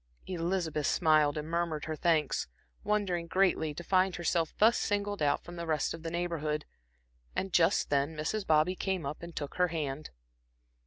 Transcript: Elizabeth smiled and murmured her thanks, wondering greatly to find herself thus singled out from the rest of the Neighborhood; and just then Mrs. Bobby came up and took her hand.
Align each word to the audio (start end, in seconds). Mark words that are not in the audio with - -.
Elizabeth 0.25 0.87
smiled 0.87 1.37
and 1.37 1.47
murmured 1.47 1.85
her 1.85 1.95
thanks, 1.95 2.47
wondering 2.83 3.27
greatly 3.27 3.71
to 3.71 3.83
find 3.83 4.15
herself 4.15 4.51
thus 4.57 4.75
singled 4.75 5.21
out 5.21 5.43
from 5.43 5.57
the 5.57 5.67
rest 5.67 5.93
of 5.93 6.01
the 6.01 6.09
Neighborhood; 6.09 6.65
and 7.35 7.53
just 7.53 7.91
then 7.91 8.15
Mrs. 8.17 8.43
Bobby 8.47 8.73
came 8.75 9.05
up 9.05 9.21
and 9.21 9.35
took 9.35 9.57
her 9.57 9.67
hand. 9.67 10.09